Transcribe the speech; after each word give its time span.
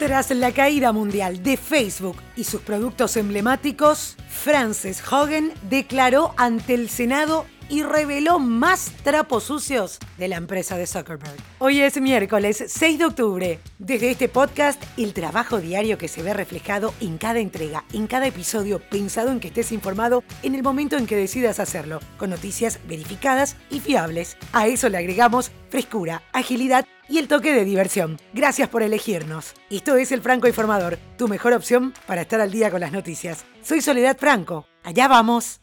Tras 0.00 0.30
la 0.30 0.52
caída 0.52 0.92
mundial 0.92 1.42
de 1.42 1.58
Facebook 1.58 2.16
y 2.34 2.44
sus 2.44 2.62
productos 2.62 3.18
emblemáticos, 3.18 4.16
Frances 4.30 5.02
Hogan 5.12 5.52
declaró 5.68 6.32
ante 6.38 6.72
el 6.72 6.88
Senado 6.88 7.44
y 7.70 7.84
reveló 7.84 8.38
más 8.38 8.92
trapos 9.04 9.44
sucios 9.44 9.98
de 10.18 10.28
la 10.28 10.36
empresa 10.36 10.76
de 10.76 10.86
Zuckerberg. 10.86 11.36
Hoy 11.60 11.80
es 11.80 11.98
miércoles 12.00 12.64
6 12.66 12.98
de 12.98 13.04
octubre. 13.04 13.60
Desde 13.78 14.10
este 14.10 14.28
podcast, 14.28 14.82
el 14.98 15.14
trabajo 15.14 15.60
diario 15.60 15.96
que 15.96 16.08
se 16.08 16.22
ve 16.22 16.34
reflejado 16.34 16.92
en 17.00 17.16
cada 17.16 17.38
entrega, 17.38 17.84
en 17.92 18.08
cada 18.08 18.26
episodio, 18.26 18.80
pensado 18.80 19.30
en 19.30 19.38
que 19.38 19.48
estés 19.48 19.70
informado 19.70 20.24
en 20.42 20.56
el 20.56 20.64
momento 20.64 20.96
en 20.96 21.06
que 21.06 21.16
decidas 21.16 21.60
hacerlo, 21.60 22.00
con 22.18 22.30
noticias 22.30 22.80
verificadas 22.88 23.56
y 23.70 23.78
fiables. 23.78 24.36
A 24.52 24.66
eso 24.66 24.88
le 24.88 24.98
agregamos 24.98 25.52
frescura, 25.70 26.22
agilidad 26.32 26.86
y 27.08 27.18
el 27.18 27.28
toque 27.28 27.52
de 27.52 27.64
diversión. 27.64 28.18
Gracias 28.34 28.68
por 28.68 28.82
elegirnos. 28.82 29.54
Esto 29.70 29.96
es 29.96 30.10
El 30.10 30.22
Franco 30.22 30.48
Informador, 30.48 30.98
tu 31.16 31.28
mejor 31.28 31.52
opción 31.52 31.94
para 32.06 32.22
estar 32.22 32.40
al 32.40 32.50
día 32.50 32.70
con 32.70 32.80
las 32.80 32.92
noticias. 32.92 33.44
Soy 33.62 33.80
Soledad 33.80 34.16
Franco. 34.18 34.66
Allá 34.82 35.06
vamos. 35.06 35.60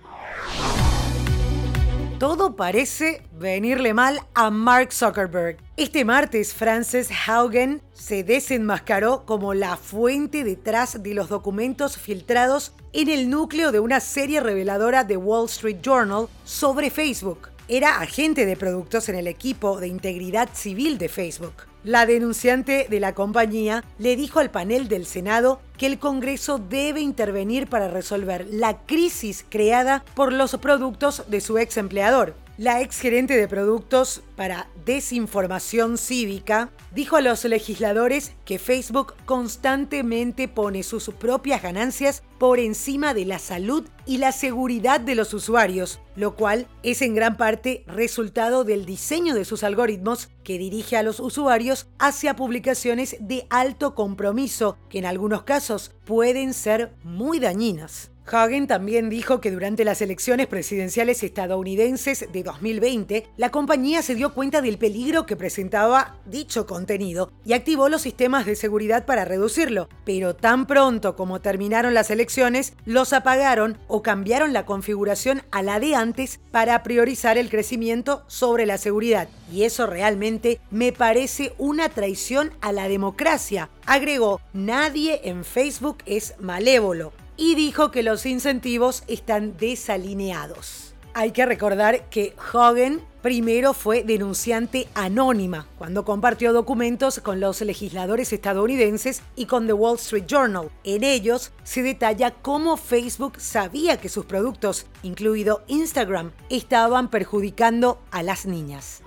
Todo 2.19 2.55
parece 2.55 3.21
venirle 3.31 3.93
mal 3.93 4.21
a 4.33 4.49
Mark 4.49 4.91
Zuckerberg. 4.91 5.57
Este 5.77 6.03
martes, 6.03 6.51
Frances 6.51 7.09
Haugen 7.27 7.83
se 7.93 8.23
desenmascaró 8.23 9.23
como 9.23 9.53
la 9.53 9.77
fuente 9.77 10.43
detrás 10.43 11.03
de 11.03 11.13
los 11.13 11.29
documentos 11.29 11.95
filtrados 11.95 12.73
en 12.91 13.09
el 13.09 13.29
núcleo 13.29 13.71
de 13.71 13.79
una 13.79 13.99
serie 13.99 14.39
reveladora 14.39 15.03
de 15.03 15.15
Wall 15.15 15.45
Street 15.45 15.77
Journal 15.83 16.27
sobre 16.43 16.89
Facebook. 16.89 17.49
Era 17.67 17.99
agente 17.99 18.47
de 18.47 18.57
productos 18.57 19.09
en 19.09 19.15
el 19.15 19.27
equipo 19.27 19.79
de 19.79 19.87
integridad 19.87 20.49
civil 20.53 20.97
de 20.97 21.09
Facebook. 21.09 21.66
La 21.87 22.05
denunciante 22.05 22.87
de 22.89 22.99
la 22.99 23.13
compañía 23.13 23.81
le 23.97 24.17
dijo 24.17 24.41
al 24.41 24.51
panel 24.51 24.89
del 24.89 25.05
Senado 25.05 25.61
que 25.77 25.85
el 25.85 25.99
Congreso 25.99 26.57
debe 26.57 26.99
intervenir 26.99 27.67
para 27.67 27.87
resolver 27.87 28.45
la 28.51 28.79
crisis 28.79 29.45
creada 29.47 30.03
por 30.13 30.33
los 30.33 30.57
productos 30.57 31.23
de 31.29 31.39
su 31.39 31.57
ex 31.57 31.77
empleador. 31.77 32.35
La 32.57 32.81
ex 32.81 32.99
gerente 32.99 33.37
de 33.37 33.47
productos 33.47 34.23
para 34.35 34.67
desinformación 34.83 35.99
cívica 35.99 36.71
dijo 36.91 37.15
a 37.15 37.21
los 37.21 37.45
legisladores 37.45 38.33
que 38.45 38.57
Facebook 38.57 39.13
constantemente 39.25 40.47
pone 40.47 40.81
sus 40.81 41.09
propias 41.09 41.61
ganancias 41.61 42.23
por 42.39 42.57
encima 42.57 43.13
de 43.13 43.25
la 43.25 43.37
salud 43.37 43.87
y 44.07 44.17
la 44.17 44.31
seguridad 44.31 44.99
de 44.99 45.13
los 45.13 45.35
usuarios, 45.35 45.99
lo 46.15 46.35
cual 46.35 46.65
es 46.81 47.03
en 47.03 47.13
gran 47.13 47.37
parte 47.37 47.83
resultado 47.85 48.63
del 48.63 48.87
diseño 48.87 49.35
de 49.35 49.45
sus 49.45 49.63
algoritmos 49.63 50.29
que 50.43 50.57
dirige 50.57 50.97
a 50.97 51.03
los 51.03 51.19
usuarios 51.19 51.85
hacia 51.99 52.35
publicaciones 52.35 53.17
de 53.19 53.45
alto 53.51 53.93
compromiso, 53.93 54.79
que 54.89 54.97
en 54.97 55.05
algunos 55.05 55.43
casos 55.43 55.91
pueden 56.05 56.55
ser 56.55 56.95
muy 57.03 57.37
dañinas. 57.39 58.09
Hagen 58.29 58.67
también 58.67 59.09
dijo 59.09 59.39
que 59.39 59.51
durante 59.51 59.85
las 59.85 60.01
elecciones 60.01 60.47
presidenciales 60.47 61.23
estadounidenses 61.23 62.27
de 62.31 62.43
2020, 62.43 63.27
la 63.37 63.49
compañía 63.49 64.01
se 64.01 64.15
dio 64.15 64.33
cuenta 64.33 64.61
del 64.61 64.77
peligro 64.77 65.25
que 65.25 65.35
presentaba 65.35 66.17
dicho 66.25 66.65
contenido 66.65 67.31
y 67.45 67.53
activó 67.53 67.87
los 67.87 68.01
sistemas 68.01 68.45
de 68.45 68.55
seguridad 68.55 69.05
para 69.05 69.25
reducirlo, 69.25 69.87
pero 70.03 70.35
tan 70.35 70.67
pronto 70.67 71.15
como 71.15 71.39
terminaron 71.39 71.93
las 71.93 72.11
elecciones, 72.11 72.73
los 72.85 73.13
apagaron 73.13 73.77
o 73.87 74.01
cambiaron 74.01 74.53
la 74.53 74.65
configuración 74.65 75.43
a 75.51 75.63
la 75.63 75.79
de 75.79 75.95
antes 75.95 76.39
para 76.51 76.83
priorizar 76.83 77.37
el 77.37 77.49
crecimiento 77.49 78.23
sobre 78.27 78.65
la 78.65 78.77
seguridad. 78.77 79.29
Y 79.51 79.63
eso 79.63 79.87
realmente 79.87 80.59
me 80.69 80.91
parece 80.91 81.53
una 81.57 81.89
traición 81.89 82.51
a 82.61 82.73
la 82.73 82.89
democracia. 82.89 83.69
Agregó, 83.85 84.41
nadie 84.53 85.21
en 85.23 85.45
Facebook 85.45 85.99
es 86.05 86.35
malévolo 86.39 87.13
y 87.37 87.55
dijo 87.55 87.91
que 87.91 88.03
los 88.03 88.25
incentivos 88.25 89.03
están 89.07 89.55
desalineados. 89.57 90.95
Hay 91.13 91.31
que 91.31 91.45
recordar 91.45 92.09
que 92.09 92.35
Hogan 92.53 93.01
primero 93.23 93.73
fue 93.73 94.03
denunciante 94.03 94.87
anónima 94.93 95.67
cuando 95.77 96.05
compartió 96.05 96.53
documentos 96.53 97.19
con 97.19 97.39
los 97.39 97.59
legisladores 97.61 98.31
estadounidenses 98.33 99.23
y 99.35 99.47
con 99.47 99.65
The 99.65 99.73
Wall 99.73 99.95
Street 99.95 100.25
Journal. 100.27 100.69
En 100.83 101.03
ellos 101.03 101.51
se 101.63 101.81
detalla 101.81 102.31
cómo 102.31 102.77
Facebook 102.77 103.39
sabía 103.39 103.97
que 103.97 104.09
sus 104.09 104.25
productos, 104.25 104.85
incluido 105.01 105.63
Instagram, 105.67 106.31
estaban 106.49 107.09
perjudicando 107.09 107.99
a 108.11 108.21
las 108.21 108.45
niñas. 108.45 109.01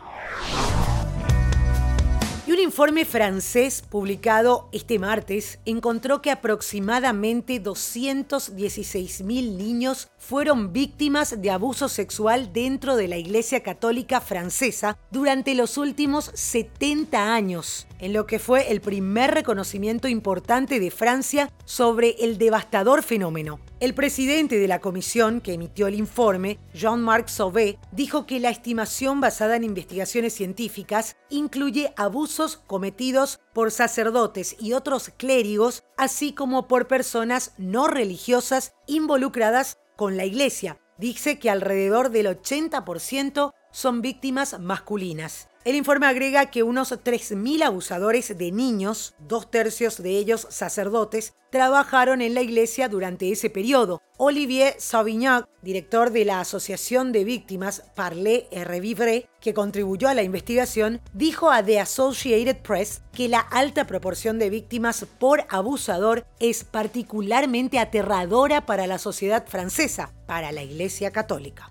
Un 2.60 2.64
informe 2.64 3.06
francés 3.06 3.82
publicado 3.88 4.68
este 4.72 4.98
martes 4.98 5.60
encontró 5.64 6.20
que 6.20 6.30
aproximadamente 6.30 7.62
216.000 7.62 9.24
niños 9.56 10.10
fueron 10.18 10.70
víctimas 10.70 11.40
de 11.40 11.50
abuso 11.50 11.88
sexual 11.88 12.52
dentro 12.52 12.96
de 12.96 13.08
la 13.08 13.16
Iglesia 13.16 13.62
Católica 13.62 14.20
francesa 14.20 14.98
durante 15.10 15.54
los 15.54 15.78
últimos 15.78 16.30
70 16.34 17.32
años, 17.32 17.86
en 18.00 18.12
lo 18.12 18.26
que 18.26 18.38
fue 18.38 18.70
el 18.72 18.80
primer 18.80 19.32
reconocimiento 19.32 20.08
importante 20.08 20.80
de 20.80 20.90
Francia 20.90 21.52
sobre 21.64 22.16
el 22.20 22.38
devastador 22.38 23.02
fenómeno. 23.02 23.60
El 23.78 23.94
presidente 23.94 24.58
de 24.58 24.68
la 24.68 24.80
comisión 24.80 25.40
que 25.40 25.54
emitió 25.54 25.86
el 25.86 25.94
informe, 25.94 26.58
Jean-Marc 26.74 27.28
Sauvé, 27.28 27.78
dijo 27.92 28.26
que 28.26 28.40
la 28.40 28.50
estimación 28.50 29.20
basada 29.20 29.56
en 29.56 29.64
investigaciones 29.64 30.34
científicas 30.34 31.16
incluye 31.28 31.92
abusos 31.96 32.56
cometidos 32.66 33.40
por 33.54 33.70
sacerdotes 33.70 34.56
y 34.58 34.72
otros 34.72 35.10
clérigos, 35.16 35.84
así 35.96 36.32
como 36.32 36.68
por 36.68 36.88
personas 36.88 37.54
no 37.56 37.88
religiosas 37.88 38.74
involucradas 38.86 39.78
con 39.96 40.16
la 40.16 40.24
iglesia. 40.24 40.78
Dice 40.98 41.38
que 41.38 41.48
alrededor 41.48 42.10
del 42.10 42.26
80% 42.26 43.52
son 43.70 44.02
víctimas 44.02 44.58
masculinas. 44.58 45.50
El 45.62 45.76
informe 45.76 46.06
agrega 46.06 46.46
que 46.46 46.62
unos 46.62 46.90
3.000 46.90 47.64
abusadores 47.64 48.36
de 48.38 48.50
niños, 48.50 49.14
dos 49.18 49.50
tercios 49.50 50.02
de 50.02 50.16
ellos 50.16 50.46
sacerdotes, 50.48 51.34
trabajaron 51.50 52.22
en 52.22 52.32
la 52.32 52.40
iglesia 52.40 52.88
durante 52.88 53.30
ese 53.30 53.50
periodo. 53.50 54.00
Olivier 54.16 54.74
Sauvignac, 54.78 55.46
director 55.60 56.12
de 56.12 56.24
la 56.24 56.40
Asociación 56.40 57.12
de 57.12 57.24
Víctimas 57.24 57.82
Parler 57.94 58.48
et 58.50 58.64
Revivre, 58.64 59.28
que 59.38 59.52
contribuyó 59.52 60.08
a 60.08 60.14
la 60.14 60.22
investigación, 60.22 61.02
dijo 61.12 61.50
a 61.50 61.62
The 61.62 61.80
Associated 61.80 62.62
Press 62.62 63.02
que 63.12 63.28
la 63.28 63.40
alta 63.40 63.86
proporción 63.86 64.38
de 64.38 64.48
víctimas 64.48 65.04
por 65.18 65.44
abusador 65.50 66.26
es 66.38 66.64
particularmente 66.64 67.78
aterradora 67.78 68.64
para 68.64 68.86
la 68.86 68.96
sociedad 68.96 69.46
francesa, 69.46 70.14
para 70.26 70.52
la 70.52 70.62
Iglesia 70.62 71.10
Católica. 71.10 71.70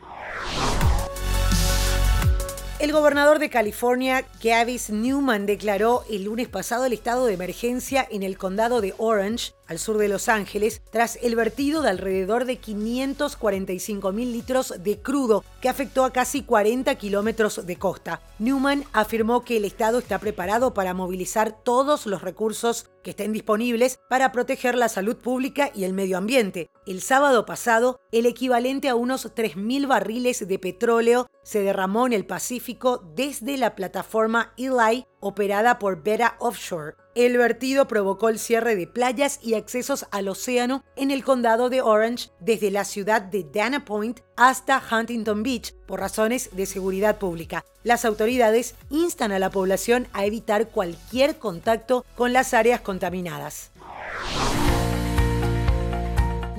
El 2.81 2.93
gobernador 2.93 3.37
de 3.37 3.51
California, 3.51 4.25
Gavis 4.43 4.89
Newman, 4.89 5.45
declaró 5.45 6.03
el 6.09 6.23
lunes 6.23 6.47
pasado 6.47 6.85
el 6.85 6.93
estado 6.93 7.27
de 7.27 7.35
emergencia 7.35 8.07
en 8.09 8.23
el 8.23 8.39
condado 8.39 8.81
de 8.81 8.95
Orange, 8.97 9.53
al 9.71 9.79
sur 9.79 9.97
de 9.97 10.09
Los 10.09 10.27
Ángeles, 10.27 10.81
tras 10.91 11.17
el 11.21 11.37
vertido 11.37 11.81
de 11.81 11.89
alrededor 11.89 12.43
de 12.43 12.57
545 12.57 14.11
mil 14.11 14.33
litros 14.33 14.73
de 14.77 15.01
crudo 15.01 15.45
que 15.61 15.69
afectó 15.69 16.03
a 16.03 16.11
casi 16.11 16.43
40 16.43 16.93
kilómetros 16.95 17.65
de 17.65 17.77
costa. 17.77 18.21
Newman 18.37 18.83
afirmó 18.91 19.45
que 19.45 19.55
el 19.55 19.63
estado 19.63 19.99
está 19.99 20.19
preparado 20.19 20.73
para 20.73 20.93
movilizar 20.93 21.63
todos 21.63 22.05
los 22.05 22.21
recursos 22.21 22.87
que 23.01 23.11
estén 23.11 23.31
disponibles 23.31 23.97
para 24.09 24.33
proteger 24.33 24.75
la 24.75 24.89
salud 24.89 25.15
pública 25.15 25.71
y 25.73 25.85
el 25.85 25.93
medio 25.93 26.17
ambiente. 26.17 26.69
El 26.85 27.01
sábado 27.01 27.45
pasado, 27.45 28.01
el 28.11 28.25
equivalente 28.25 28.89
a 28.89 28.95
unos 28.95 29.25
3.000 29.25 29.87
barriles 29.87 30.45
de 30.45 30.59
petróleo 30.59 31.27
se 31.43 31.61
derramó 31.61 32.07
en 32.07 32.13
el 32.13 32.25
Pacífico 32.25 33.01
desde 33.15 33.57
la 33.57 33.75
plataforma 33.75 34.53
Eli 34.57 35.05
operada 35.21 35.79
por 35.79 36.03
Beta 36.03 36.35
Offshore. 36.39 36.95
El 37.13 37.37
vertido 37.37 37.87
provocó 37.89 38.29
el 38.29 38.39
cierre 38.39 38.77
de 38.77 38.87
playas 38.87 39.39
y 39.41 39.55
accesos 39.55 40.05
al 40.11 40.29
océano 40.29 40.83
en 40.95 41.11
el 41.11 41.25
condado 41.25 41.69
de 41.69 41.81
Orange 41.81 42.29
desde 42.39 42.71
la 42.71 42.85
ciudad 42.85 43.21
de 43.21 43.43
Dana 43.43 43.83
Point 43.83 44.21
hasta 44.37 44.81
Huntington 44.81 45.43
Beach 45.43 45.73
por 45.87 45.99
razones 45.99 46.49
de 46.53 46.65
seguridad 46.65 47.17
pública. 47.17 47.65
Las 47.83 48.05
autoridades 48.05 48.75
instan 48.89 49.33
a 49.33 49.39
la 49.39 49.49
población 49.49 50.07
a 50.13 50.25
evitar 50.25 50.69
cualquier 50.69 51.37
contacto 51.37 52.05
con 52.15 52.31
las 52.31 52.53
áreas 52.53 52.79
contaminadas. 52.79 53.71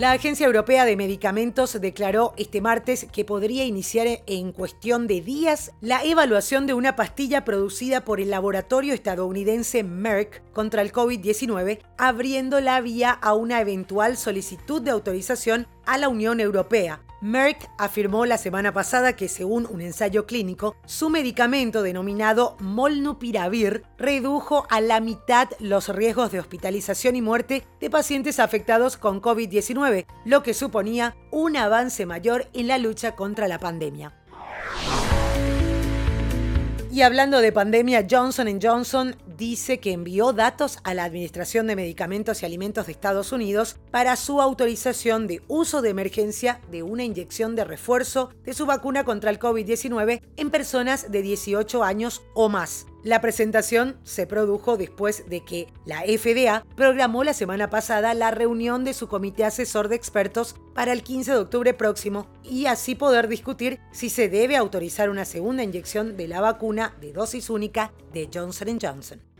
La 0.02 0.10
Agencia 0.10 0.46
Europea 0.46 0.84
de 0.84 0.96
Medicamentos 0.96 1.80
declaró 1.80 2.34
este 2.36 2.60
martes 2.60 3.06
que 3.12 3.24
podría 3.24 3.64
iniciar 3.64 4.08
en 4.26 4.50
cuestión 4.50 5.06
de 5.06 5.20
días 5.20 5.70
la 5.80 6.02
evaluación 6.02 6.66
de 6.66 6.74
una 6.74 6.96
pastilla 6.96 7.44
producida 7.44 8.04
por 8.04 8.20
el 8.20 8.28
laboratorio 8.28 8.94
estadounidense 8.94 9.84
Merck 9.84 10.42
contra 10.52 10.82
el 10.82 10.90
COVID-19, 10.90 11.78
abriendo 11.98 12.58
la 12.58 12.80
vía 12.80 13.12
a 13.12 13.34
una 13.34 13.60
eventual 13.60 14.16
solicitud 14.16 14.82
de 14.82 14.90
autorización 14.90 15.68
a 15.86 15.98
la 15.98 16.08
Unión 16.08 16.40
Europea. 16.40 17.00
Merck 17.22 17.70
afirmó 17.78 18.26
la 18.26 18.36
semana 18.36 18.72
pasada 18.72 19.14
que 19.14 19.28
según 19.28 19.68
un 19.70 19.80
ensayo 19.80 20.26
clínico, 20.26 20.74
su 20.86 21.08
medicamento 21.08 21.84
denominado 21.84 22.56
Molnupiravir 22.58 23.84
redujo 23.96 24.66
a 24.70 24.80
la 24.80 24.98
mitad 24.98 25.48
los 25.60 25.88
riesgos 25.88 26.32
de 26.32 26.40
hospitalización 26.40 27.14
y 27.14 27.22
muerte 27.22 27.62
de 27.80 27.90
pacientes 27.90 28.40
afectados 28.40 28.96
con 28.96 29.22
COVID-19, 29.22 30.06
lo 30.24 30.42
que 30.42 30.52
suponía 30.52 31.14
un 31.30 31.56
avance 31.56 32.06
mayor 32.06 32.48
en 32.54 32.66
la 32.66 32.78
lucha 32.78 33.14
contra 33.14 33.46
la 33.46 33.60
pandemia. 33.60 34.12
Y 36.90 37.02
hablando 37.02 37.40
de 37.40 37.52
pandemia, 37.52 38.04
Johnson 38.10 38.58
Johnson 38.60 39.16
dice 39.42 39.80
que 39.80 39.90
envió 39.90 40.32
datos 40.32 40.78
a 40.84 40.94
la 40.94 41.02
Administración 41.02 41.66
de 41.66 41.74
Medicamentos 41.74 42.40
y 42.40 42.46
Alimentos 42.46 42.86
de 42.86 42.92
Estados 42.92 43.32
Unidos 43.32 43.76
para 43.90 44.14
su 44.14 44.40
autorización 44.40 45.26
de 45.26 45.42
uso 45.48 45.82
de 45.82 45.90
emergencia 45.90 46.60
de 46.70 46.84
una 46.84 47.02
inyección 47.02 47.56
de 47.56 47.64
refuerzo 47.64 48.30
de 48.44 48.54
su 48.54 48.66
vacuna 48.66 49.02
contra 49.02 49.30
el 49.30 49.40
COVID-19 49.40 50.22
en 50.36 50.50
personas 50.50 51.10
de 51.10 51.22
18 51.22 51.82
años 51.82 52.22
o 52.34 52.48
más. 52.48 52.86
La 53.02 53.20
presentación 53.20 53.96
se 54.04 54.28
produjo 54.28 54.76
después 54.76 55.28
de 55.28 55.44
que 55.44 55.66
la 55.84 56.02
FDA 56.02 56.64
programó 56.76 57.24
la 57.24 57.34
semana 57.34 57.68
pasada 57.68 58.14
la 58.14 58.30
reunión 58.30 58.84
de 58.84 58.94
su 58.94 59.08
comité 59.08 59.44
asesor 59.44 59.88
de 59.88 59.96
expertos 59.96 60.54
para 60.72 60.92
el 60.92 61.02
15 61.02 61.32
de 61.32 61.38
octubre 61.38 61.74
próximo 61.74 62.28
y 62.44 62.66
así 62.66 62.94
poder 62.94 63.26
discutir 63.26 63.80
si 63.90 64.08
se 64.08 64.28
debe 64.28 64.56
autorizar 64.56 65.10
una 65.10 65.24
segunda 65.24 65.64
inyección 65.64 66.16
de 66.16 66.28
la 66.28 66.40
vacuna 66.40 66.94
de 67.00 67.12
dosis 67.12 67.50
única 67.50 67.92
de 68.12 68.30
Johnson 68.32 68.78
Johnson. 68.80 69.31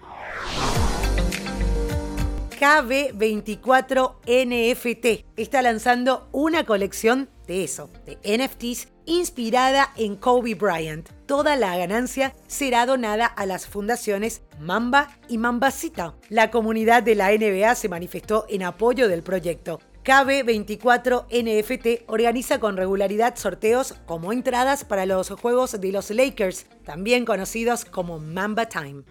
KB24 2.62 4.18
NFT 4.24 5.24
está 5.36 5.62
lanzando 5.62 6.28
una 6.30 6.64
colección 6.64 7.28
de 7.48 7.64
eso, 7.64 7.90
de 8.06 8.18
NFTs 8.38 8.86
inspirada 9.04 9.90
en 9.96 10.14
Kobe 10.14 10.54
Bryant. 10.54 11.08
Toda 11.26 11.56
la 11.56 11.76
ganancia 11.76 12.36
será 12.46 12.86
donada 12.86 13.26
a 13.26 13.46
las 13.46 13.66
fundaciones 13.66 14.42
Mamba 14.60 15.18
y 15.28 15.38
Mambasita. 15.38 16.14
La 16.28 16.52
comunidad 16.52 17.02
de 17.02 17.16
la 17.16 17.32
NBA 17.32 17.74
se 17.74 17.88
manifestó 17.88 18.46
en 18.48 18.62
apoyo 18.62 19.08
del 19.08 19.24
proyecto. 19.24 19.80
KB24 20.04 21.26
NFT 21.32 22.08
organiza 22.08 22.60
con 22.60 22.76
regularidad 22.76 23.34
sorteos 23.34 23.96
como 24.06 24.32
entradas 24.32 24.84
para 24.84 25.04
los 25.04 25.30
juegos 25.30 25.80
de 25.80 25.90
los 25.90 26.10
Lakers, 26.10 26.66
también 26.84 27.24
conocidos 27.24 27.84
como 27.84 28.20
Mamba 28.20 28.66
Time. 28.66 29.02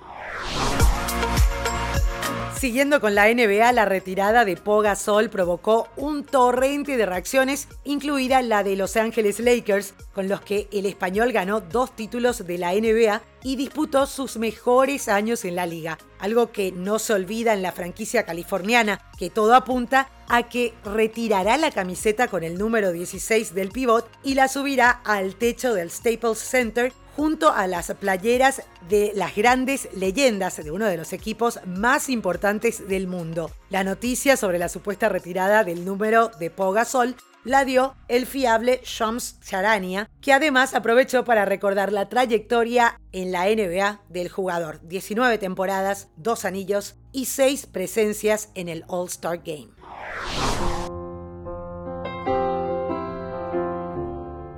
Siguiendo 2.61 3.01
con 3.01 3.15
la 3.15 3.27
NBA, 3.27 3.71
la 3.71 3.85
retirada 3.85 4.45
de 4.45 4.55
Poga 4.55 4.95
Sol 4.95 5.31
provocó 5.31 5.87
un 5.97 6.23
torrente 6.23 6.95
de 6.95 7.07
reacciones, 7.07 7.67
incluida 7.85 8.43
la 8.43 8.63
de 8.63 8.75
Los 8.75 8.97
Ángeles 8.97 9.39
Lakers, 9.39 9.95
con 10.13 10.27
los 10.27 10.41
que 10.41 10.67
el 10.71 10.85
español 10.85 11.31
ganó 11.31 11.61
dos 11.61 11.95
títulos 11.95 12.45
de 12.45 12.57
la 12.57 12.73
NBA 12.73 13.21
y 13.43 13.55
disputó 13.55 14.05
sus 14.05 14.37
mejores 14.37 15.07
años 15.07 15.45
en 15.45 15.55
la 15.55 15.65
liga, 15.65 15.97
algo 16.19 16.51
que 16.51 16.71
no 16.71 16.99
se 16.99 17.13
olvida 17.13 17.53
en 17.53 17.61
la 17.61 17.71
franquicia 17.71 18.23
californiana, 18.23 19.01
que 19.17 19.29
todo 19.29 19.55
apunta 19.55 20.09
a 20.27 20.43
que 20.43 20.73
retirará 20.85 21.57
la 21.57 21.71
camiseta 21.71 22.27
con 22.27 22.43
el 22.43 22.57
número 22.57 22.91
16 22.91 23.53
del 23.53 23.69
pivot 23.69 24.09
y 24.23 24.35
la 24.35 24.47
subirá 24.47 25.01
al 25.03 25.35
techo 25.35 25.73
del 25.73 25.91
Staples 25.91 26.39
Center 26.39 26.93
junto 27.15 27.51
a 27.51 27.67
las 27.67 27.93
playeras 27.99 28.63
de 28.87 29.11
las 29.15 29.35
grandes 29.35 29.89
leyendas 29.93 30.63
de 30.63 30.71
uno 30.71 30.85
de 30.85 30.97
los 30.97 31.13
equipos 31.13 31.59
más 31.65 32.09
importantes 32.09 32.87
del 32.87 33.07
mundo. 33.07 33.51
La 33.69 33.83
noticia 33.83 34.37
sobre 34.37 34.59
la 34.59 34.69
supuesta 34.69 35.09
retirada 35.09 35.63
del 35.63 35.83
número 35.83 36.31
de 36.39 36.49
Pogasol 36.49 37.15
la 37.43 37.65
dio 37.65 37.95
el 38.07 38.25
fiable 38.25 38.81
Shams 38.83 39.39
Charania, 39.41 40.09
que 40.21 40.33
además 40.33 40.73
aprovechó 40.73 41.23
para 41.23 41.45
recordar 41.45 41.91
la 41.91 42.09
trayectoria 42.09 42.99
en 43.11 43.31
la 43.31 43.45
NBA 43.45 44.01
del 44.09 44.29
jugador. 44.29 44.79
19 44.83 45.37
temporadas, 45.37 46.09
2 46.17 46.45
anillos 46.45 46.95
y 47.11 47.25
6 47.25 47.67
presencias 47.67 48.49
en 48.55 48.69
el 48.69 48.83
All-Star 48.87 49.41
Game. 49.43 49.69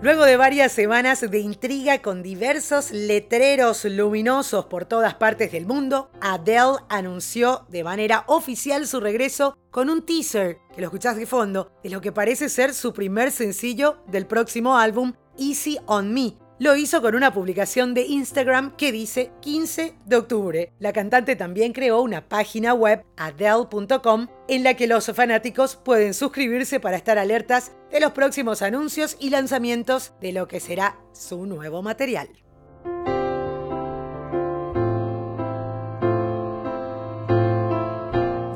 Luego 0.03 0.25
de 0.25 0.35
varias 0.35 0.73
semanas 0.73 1.21
de 1.21 1.39
intriga 1.39 2.01
con 2.01 2.23
diversos 2.23 2.91
letreros 2.91 3.85
luminosos 3.85 4.65
por 4.65 4.83
todas 4.83 5.13
partes 5.13 5.53
del 5.53 5.65
mundo, 5.65 6.11
Adele 6.19 6.79
anunció 6.89 7.65
de 7.69 7.85
manera 7.85 8.25
oficial 8.27 8.85
su 8.85 8.99
regreso 8.99 9.57
con 9.71 9.89
un 9.89 10.05
teaser, 10.05 10.57
que 10.75 10.81
lo 10.81 10.87
escuchás 10.87 11.15
de 11.15 11.25
fondo, 11.25 11.71
de 11.85 11.89
lo 11.89 12.01
que 12.01 12.11
parece 12.11 12.49
ser 12.49 12.73
su 12.73 12.91
primer 12.91 13.31
sencillo 13.31 14.03
del 14.05 14.27
próximo 14.27 14.75
álbum, 14.77 15.13
Easy 15.37 15.79
on 15.85 16.13
Me, 16.13 16.33
lo 16.63 16.77
hizo 16.77 17.01
con 17.01 17.13
una 17.13 17.33
publicación 17.33 17.93
de 17.93 18.03
Instagram 18.03 18.77
que 18.77 18.93
dice 18.93 19.33
15 19.41 19.95
de 20.05 20.15
octubre. 20.15 20.71
La 20.79 20.93
cantante 20.93 21.35
también 21.35 21.73
creó 21.73 22.01
una 22.01 22.29
página 22.29 22.73
web, 22.73 23.03
adele.com, 23.17 24.27
en 24.47 24.63
la 24.63 24.73
que 24.75 24.87
los 24.87 25.07
fanáticos 25.07 25.75
pueden 25.75 26.13
suscribirse 26.13 26.79
para 26.79 26.95
estar 26.95 27.17
alertas 27.17 27.73
de 27.91 27.99
los 27.99 28.13
próximos 28.13 28.61
anuncios 28.61 29.17
y 29.19 29.29
lanzamientos 29.29 30.13
de 30.21 30.31
lo 30.31 30.47
que 30.47 30.61
será 30.61 30.97
su 31.11 31.45
nuevo 31.45 31.81
material. 31.81 32.29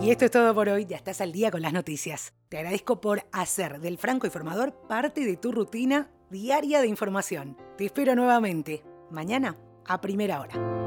Y 0.01 0.11
esto 0.11 0.23
es 0.23 0.31
todo 0.31 0.55
por 0.55 0.69
hoy, 0.69 0.85
ya 0.85 0.95
estás 0.95 1.19
al 1.19 1.33
día 1.33 1.51
con 1.51 1.61
las 1.61 1.73
noticias. 1.73 2.33
Te 2.47 2.55
agradezco 2.55 3.01
por 3.01 3.27
hacer 3.33 3.81
del 3.81 3.97
Franco 3.97 4.25
Informador 4.25 4.73
parte 4.87 5.25
de 5.25 5.35
tu 5.35 5.51
rutina 5.51 6.09
diaria 6.29 6.81
de 6.81 6.87
información. 6.87 7.57
Te 7.77 7.85
espero 7.85 8.15
nuevamente, 8.15 8.83
mañana 9.09 9.57
a 9.85 10.01
primera 10.01 10.41
hora. 10.41 10.86